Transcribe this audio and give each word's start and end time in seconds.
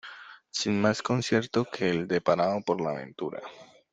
sin 0.49 0.81
más 0.81 1.03
concierto 1.03 1.63
que 1.63 1.87
el 1.87 2.07
deparado 2.07 2.61
por 2.65 2.81
la 2.81 2.93
ventura. 2.93 3.39